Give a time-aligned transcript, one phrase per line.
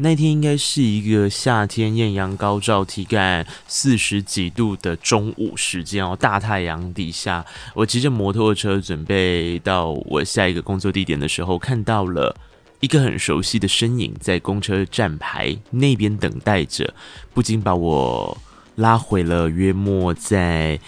[0.00, 12.36] 那天应该是一个夏天艳阳高照、体感四十几度的中午时间哦，大太阳底下，我骑着摩托车准备到我下一个工作地点的时候，看到了
[12.78, 16.94] 一个很熟悉的身影在公车站牌那边等待着，
[17.34, 18.38] 不禁把我
[18.76, 20.78] 拉回了约莫在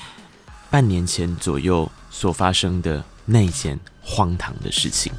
[0.70, 5.12] 半年前左右所发生的那件荒唐的事情。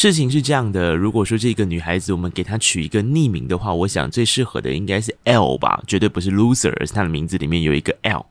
[0.00, 8.24] 事情是这样的，如果说这个女孩子我们给她取一个匿名的话，我想最适合的应该是 L 吧，绝对不是 Loser，而是她的名字里面有一个 L。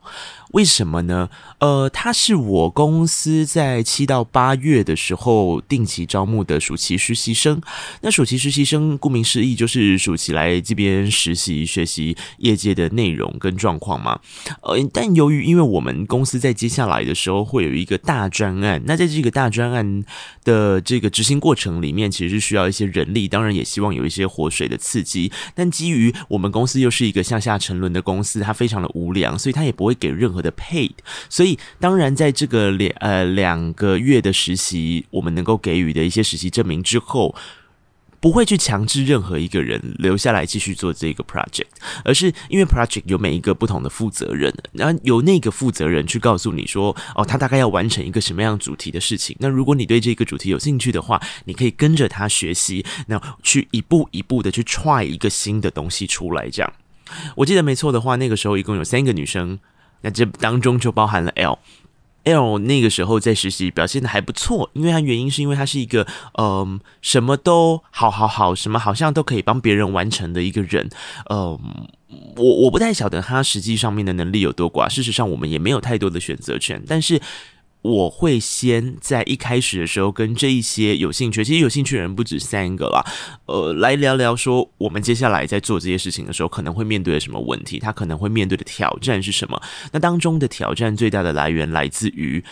[0.50, 1.30] 为什么呢？
[1.60, 7.62] 呃，她是我公司在七到八月的时候定期招募的暑期实习生。
[8.00, 14.18] 那暑期实习生顾名思义就是暑期来这边实习学习业界的内容跟状况嘛。
[14.62, 20.04] 呃，但由于因为我们公司在接下来的时候会有一个大专案，那在这个大专案
[20.42, 25.30] 的这个执行过程里面，其实是需要一些人力，当然也希望有一些活水的刺激。
[25.54, 30.40] 但基于我们公司又是一个向下沉沦的公司，它非常的无良，所以它也不会给任何。
[30.40, 30.92] 的 paid，
[31.28, 37.34] 所以当然在这个两呃两个月的实习，我们能够给予的一些实习证明之后，
[38.20, 41.66] 不会去强制任何一个人留下来继续做这个 project，
[42.04, 49.34] 而是因为 project 有每一个不同的负责人，然后由那个负责人去告诉你说，哦，他大概要完成一个什么样主题的事情。
[49.40, 56.50] 那如果你对这个主题有兴趣的话，你可以跟着他学习，那去一步一步的去 try 一个新的东西出来。
[56.50, 56.72] 这样，
[57.36, 59.58] 我记得没错的话，那个时候一共有三个女生。
[60.02, 61.58] 那这当中就包含了 L
[62.24, 66.06] L 那个时候在实习表现的还不错，因为他原因是因为他是一个
[66.38, 70.88] 嗯什么都好好好，什么好像都可以帮别人完成的一个人，
[71.30, 71.58] 嗯，
[72.36, 77.20] 我我不太晓得他实际上面的能力有多寡，事实上我们也没有太多的选择权，但是。
[77.82, 83.04] 我会先在一开始的时候跟这一些有兴趣，其实有兴趣的人不止三个啦，
[83.46, 89.60] 呃，来聊聊说我们接下来在做这些事情的时候可能会面对的什么问题，他可能会面对的挑战是什么？
[89.92, 92.44] 那当中的挑战最大的来源来自于。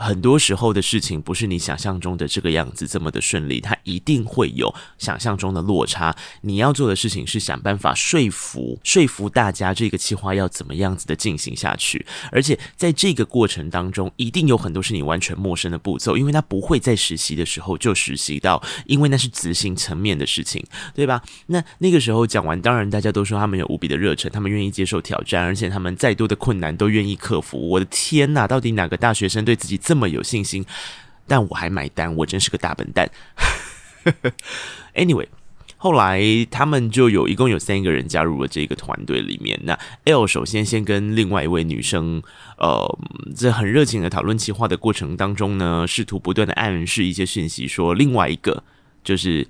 [0.00, 6.14] 很多时候的事情不是你想象中的这个样子这么的顺利，它一定会有想象中的落差。
[6.42, 21.20] 你要做的事情是想办法说服说服大家这个计划要怎么样子的进行下去，而且在这个过程当中，一定有很多是你完全陌生的步骤，因为他不会在实习的时候就实习到，因为那是执行层面的事情，对吧？
[21.46, 27.68] 那那个时候讲完，当然大家都说他们有无比的热忱，他们愿意接受挑战，而且他们再多的困难都愿意克服。
[27.70, 29.76] 我的天哪，到底哪个大学生对自己？
[29.88, 30.66] 这么有信心，
[31.26, 33.10] 但我还买单，我真是个大笨蛋。
[34.94, 35.26] Anyway，
[35.78, 39.58] 后来他们就有一共有三个人加入了这个团队里面。
[39.62, 42.22] 那 L 首先先跟另外一位女生，
[42.58, 42.98] 呃，
[43.34, 48.62] 在很热情的讨论企划的过程当中呢，试图不断的暗示一些讯息，说另外一个
[49.02, 49.48] 就是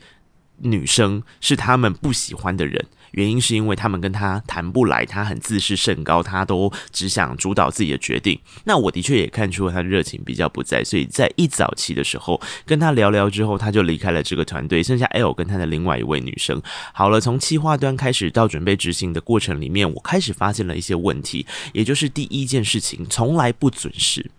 [0.60, 2.86] 女生是他们不喜欢的人。
[3.12, 8.38] 原因是因为他们跟他谈不来，他很自视甚高，他都只想主导自己的决定。
[8.64, 16.60] 那我的确也看出了他的热情比较不在，所以在一早期的时候跟他聊聊之后，他就离开了这个团队，剩下 L 跟他的另外一位女生。
[16.92, 24.30] 好了，从企划端开始到准备执行的过程里面，我开始发现了一些问题，也就是第一件事情从来不准时，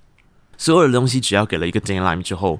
[0.59, 2.59] 所有的东西只要给了一个 deadline 之后，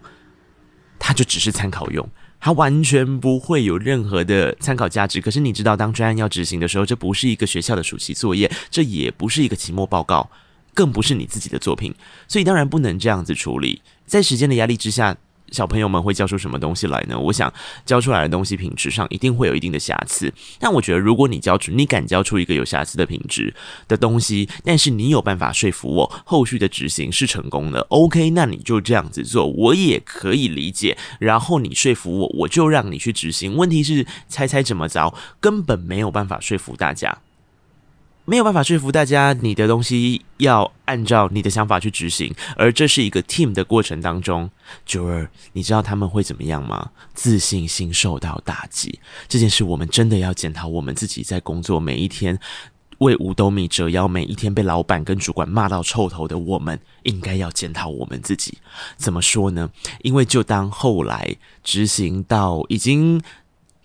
[0.97, 2.09] 他就只是参考用。
[2.39, 5.19] 它完全不会有任何的参考价值。
[5.19, 10.29] 可是你知道，当专案要执行的时候，这不是一个学校的暑期作业，这也不是一个期末报告，
[10.73, 11.93] 更不是你自己的作品，
[12.27, 13.81] 所以当然不能这样子处理。
[14.05, 15.17] 在时间的压力之下。
[15.51, 17.17] 小朋友们会教出什么东西来呢？
[17.17, 17.51] 我想
[17.85, 20.31] 教出来的东西品质上一定会有一定的瑕疵。
[20.59, 23.53] 但我觉得，如果你教出，你敢教出一个有瑕疵的品质
[23.87, 30.97] 的东西，但是你有办法说服我，后续的执行是成功的，OK，那你就这样子做，我也可以理解。
[31.19, 33.55] 然后你说服我，我就让你去执行。
[33.55, 35.13] 问题是，猜猜怎么着？
[35.39, 37.19] 根本没有办法说服大家。
[38.29, 44.47] 没有办法说服大家，你的东西要按照你的想法去执行，而这是一个 team 的过程当中，
[44.85, 46.91] 九儿，你知道他们会怎么样吗？
[47.15, 52.39] 自信心受到打击，这件事我们真的要检讨我们自己在工作每一天
[52.99, 58.59] 为五斗米折腰，每一天被老板跟主管骂到臭头的，我们应该要检讨我们自己。
[58.95, 59.71] 怎么说呢？
[60.03, 63.19] 因为就当后来执行到已经。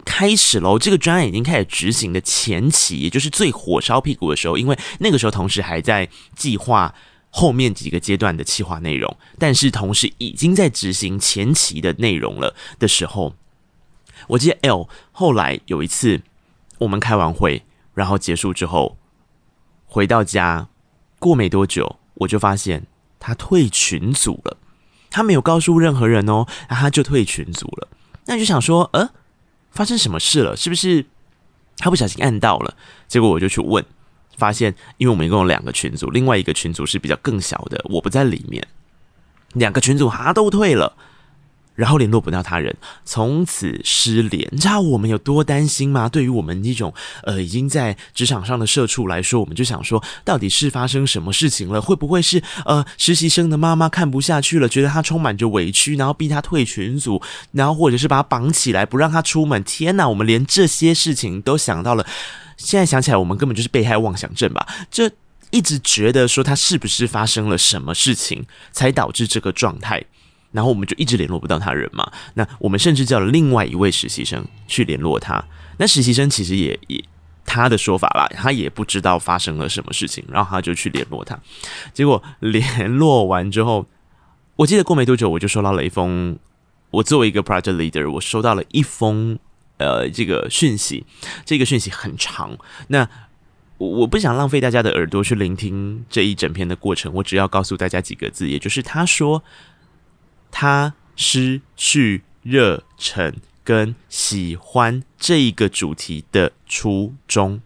[0.05, 0.79] 开始喽！
[0.79, 6.95] 这个专案已经开始执行的前期，也就是最火烧屁股的时候，因为那个时候同时还在计划
[7.31, 13.35] 后面几个阶段的企划内容，但是同时已经在执行前期的内容了的时候，
[14.29, 16.23] 我记得 L 后来有一次
[16.79, 17.65] 我们开完会，
[17.95, 18.97] 然后结束之后
[19.87, 20.69] 回到家，
[21.19, 22.87] 过没多久我就发现
[23.19, 24.59] 他退群组了。
[25.11, 27.89] 他没有告诉任何人哦，他就退群组了。
[28.27, 29.11] 那你就想说，呃，
[29.75, 30.57] 发生什么事了？
[30.57, 31.05] 是不是
[31.77, 32.75] 他不小心按到了？
[33.07, 33.85] 结果我就去问，
[34.39, 38.67] 发现因为我们一共有两个群组，另外一个群组是比较更小的，我不在里面，
[39.53, 40.97] 两个群组哈都退了。
[41.75, 42.75] 然后联络不到他人，
[43.05, 44.49] 从此失联。
[44.53, 46.09] 你知道我们有多担心吗？
[46.09, 46.93] 对于我们这种
[47.25, 51.81] 呃已经在职场上的社畜来说，我们就想说，到底是发生什么事情了？
[51.81, 57.21] 会不会是呃实习生的妈妈看不下去了，觉得他充满着委屈，然后逼他退群组，
[57.53, 59.63] 然后或者是把他绑起来不让他出门？
[59.65, 62.07] 天哪，我们连这些事情都想到了。
[62.57, 64.67] 现在想起来，我们根本就是被害妄想症吧？
[64.91, 65.11] 这
[65.51, 70.05] 一直觉得说他是不是发生了什么事情，才导致这个状态？
[70.55, 72.11] 然后我们就一直联络不到他人嘛。
[72.35, 75.45] 那我们甚至叫了另外一位实习生去联络他。
[75.79, 77.05] 那实习生其实也也
[77.45, 81.37] 他的说法啦，他也不知道发生了什么事情，然后他就去联络他。
[81.93, 83.85] 结果联络完之后，
[84.57, 86.39] 我记得过没多久，我就收到了一封。
[86.93, 89.37] 我作为一个 project leader，我收到了一封
[89.79, 91.05] 呃这个讯息。
[91.45, 92.57] 这个讯息很长。
[92.87, 93.09] 那
[93.79, 99.43] 我我不想浪费大家的耳朵去聆听这一整篇的过程，我只要告诉大家几个字，也就是他说。
[100.57, 103.35] 他失去热忱
[103.65, 107.61] 跟喜欢这一个主题的初衷，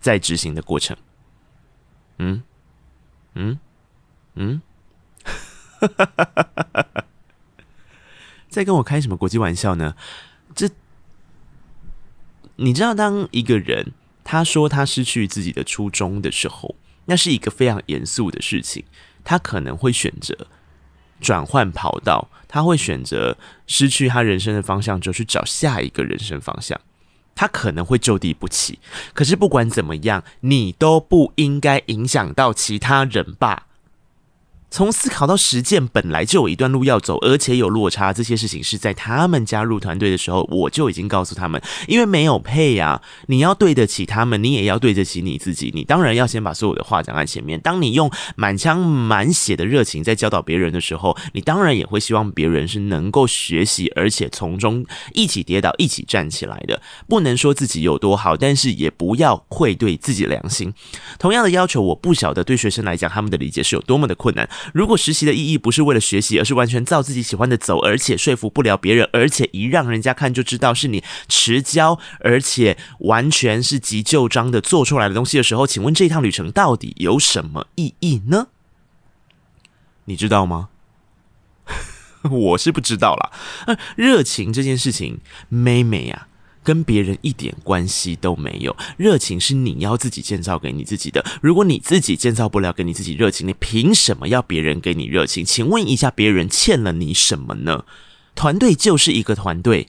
[0.00, 0.96] 在执行的过程，
[2.18, 2.42] 嗯
[3.34, 3.60] 嗯
[4.34, 4.60] 嗯，
[8.50, 9.94] 在跟我开什么国际玩笑呢？
[10.52, 10.68] 这
[12.56, 13.92] 你知道，当一个人
[14.24, 18.84] 他说他失去自己的初衷的时候，那是一个非常严肃的事情，
[19.22, 20.48] 他可能会选择。
[21.20, 23.36] 转换跑道，他会选择
[23.66, 26.80] 失去他人生的方向，就去找下一个人生方向。
[27.34, 28.78] 他可能会就地不起，
[29.12, 33.65] 可是不管怎么样，你都不应该影响到其他人吧。
[34.68, 38.12] 从思考到实践本来就有一段路要走，而且有落差。
[38.12, 43.00] 这些事情是在他们加入团队的时候，我就已经告诉他们，因为没有配呀。
[43.26, 45.70] 你要对得起他们，你也要对得起你自己。
[45.74, 47.58] 你当然要先把所有的话讲在前面。
[47.60, 54.84] 当你用满腔满血的热情在教导别人的时候，你当然也会希望别人是能够学习，而且从中
[55.14, 56.82] 一起跌倒、一起站起来的。
[57.08, 60.74] 不能说自己有多好，但是也不要愧对自己良心。
[61.18, 64.46] 同样的要求，我不晓得对学生来讲，他们的理解是有多么的困难。
[64.72, 78.48] 如果实习的意义不是为了学习，而是完全照自己喜欢的走，而且说服不了别人，而且一让人家看就知道是你持交，而且完全是急就章的做出来的东西的时候，请问这一趟旅程到底有什么意义呢？
[80.06, 80.68] 你知道吗？
[82.30, 83.32] 我是不知道啦。
[83.96, 86.28] 热情这件事情，妹妹呀。
[86.66, 91.24] 跟别人一点关系都没有，热情是你要自己建造给你自己的。
[91.40, 95.44] 如果你自己建造不了给你自己热情，你凭什么要别人给你热情？
[95.44, 97.84] 请问一下，别人欠了你什么呢？
[98.34, 99.86] 团队就是一个团队。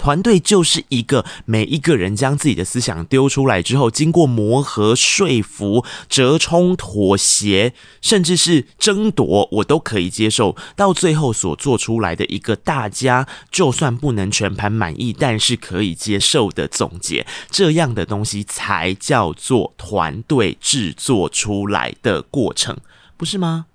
[0.00, 10.56] 团队就是一个每一个人将自己的思想丢出来之后，经过磨合、说服、折冲、妥协，甚至是争夺，我都可以接受。
[10.74, 22.74] 到最后所做出来的一个大家，就算不能全盘满意，但是可以接受的总结，这样的东西才叫做团队制作出来的过程，
[23.18, 23.66] 不是吗？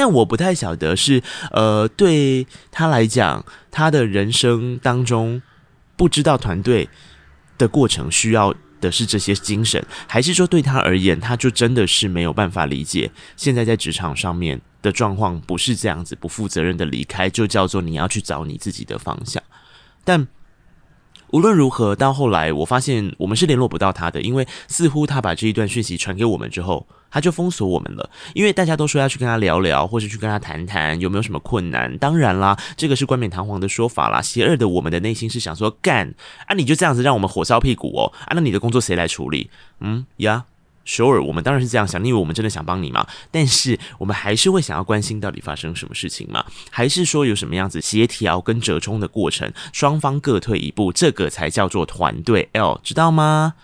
[0.00, 5.42] 但我不太晓得是，呃，对他来讲，他的人生当中
[5.94, 6.88] 不知道团队
[7.58, 19.42] 的过程需要的是这些精神，还是说对他而言，他就真的是没有办法理解现在在职场上面的状况不是这样子，不负责任的离开就叫做你要去找你自己的方向，
[20.02, 20.26] 但。
[21.32, 28.10] 无论如何，到后来我发现我们是联络不到他的，因为似乎他把这一段讯息传给我们之后，他就封锁我们了。
[28.34, 31.96] 因为大家都说要去跟他聊聊，或是去跟他谈谈有没有什么困难。
[31.98, 34.22] 当然啦，这个是冠冕堂皇的说法啦。
[34.22, 36.14] 邪恶的我们的内心是想说，干
[36.46, 39.50] 啊，你就这样子让我们火烧屁股哦啊，那你的工作谁来处理？
[39.80, 40.44] 嗯呀。
[40.86, 43.06] Sure，我们当然是这样想，你以为我们真的想帮你吗？
[43.30, 46.44] 但是我们还是会想要关心到底发生什么事情嘛？
[46.70, 53.54] 还是说有什么样子协调跟折冲的过程，双方各退一步，这个才叫做团队 L，知道吗？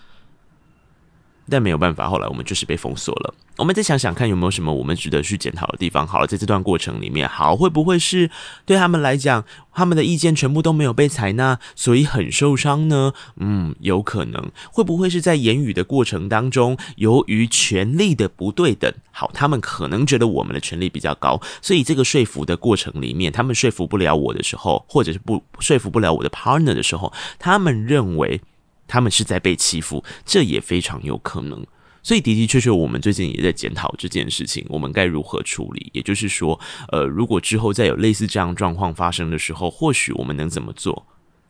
[1.49, 3.35] 但没有办法，后来我们就是被封锁了。
[3.57, 6.07] 我们再想想看，有没有什么我们值得去检讨的地方？
[6.07, 8.31] 好了，在这段过程里面，好会不会是
[8.67, 13.15] 对他们来讲，他们的意见全部都没有被采纳，所以很受伤呢？
[13.37, 14.51] 嗯，有可能。
[14.71, 28.43] 会不会是在言语的过程当中，由于权力的不对等，好，他们可能觉得我们的权力比较高，所以这个说服的过程里面，他们说服不了我的时候，或者是不说服不了我的 partner 的时候，他们认为
[28.87, 31.67] 他们是在被欺负，这也非常有可能。
[32.03, 35.91] 所以的的确确，我们最近也在检讨这件事情，我们该如何处理？
[35.93, 36.59] 也就是说，
[36.93, 41.05] 呃，如果之后再有类似这样状况发生的时候，或许我们能怎么做？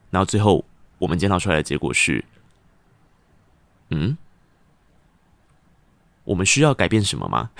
[0.08, 0.64] 然后最后
[0.98, 2.24] 我们检讨出来的结果是，
[3.90, 4.16] 嗯，
[6.24, 7.50] 我们需要改变什么吗？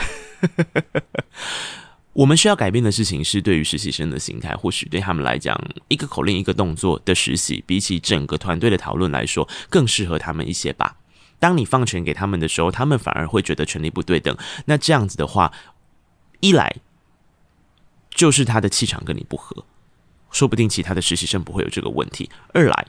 [2.16, 5.54] 我们需要改变的事情是，对于实习生的心态，或许对他们来讲，
[5.88, 10.96] 一个口令一个动作的实习，比起整个团队的讨论来说，更适合他们一些吧。
[11.38, 14.35] 当你放权给他们的时候，他们反而会觉得权力不对等。
[14.64, 15.52] 那这样子的话，
[16.40, 16.76] 一来
[18.08, 19.66] 就是他的气场跟你不合，
[20.30, 22.87] 说不定其他的实习生不会有这个问题；二来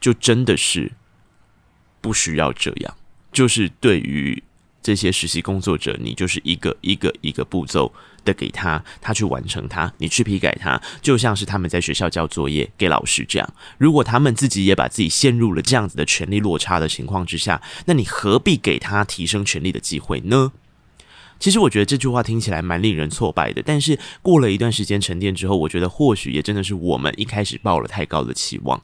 [0.00, 0.90] 就真的是
[2.00, 2.96] 不需要这样，
[3.30, 4.42] 就是对于
[4.84, 7.92] 这些实习工作者，你就是一个一个一个步骤。
[8.24, 13.54] 的给他，他去完成它，你去批改它，就像是他们在学校交作业给老师这样。
[13.76, 20.52] 如果他们自己也把自己陷入了这样子的权力落差的情况之下，那你何必给他提升权力的机会呢？
[21.38, 28.82] 其实我觉得这句话听起来蛮令人挫败的，但是过了一段时间沉淀之后，我觉得或许也真的是我们一开始抱了太高的期望。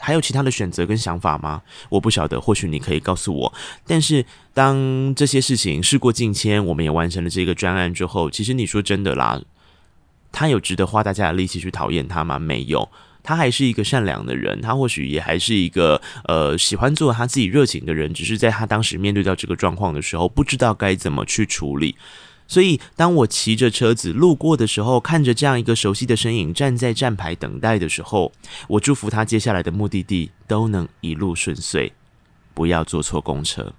[0.00, 1.62] 还有其他的选择跟想法吗？
[1.90, 3.52] 我不晓得，或许你可以告诉我。
[3.86, 9.40] 但是当这些事情事过境迁，我们也完成了这个专案之后，其实你说真的啦，
[10.32, 12.38] 他有值得花大家的力气去讨厌他吗？
[12.38, 12.88] 没有，
[13.22, 21.94] 他还是一个善良的人，他或许也还是一个呃喜欢做他自己热情的人，只是在他当时面对到这个状况的时候，不知道该怎么去处理。
[22.50, 28.32] 所以，当我骑着车子路过的时候，看着这样一个熟悉的身影站在站牌等待的时候，
[28.66, 31.92] 我祝福他接下来的目的地都能一路顺遂，
[32.52, 33.72] 不要坐错公车。